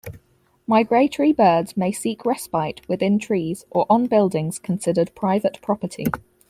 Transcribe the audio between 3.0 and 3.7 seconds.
trees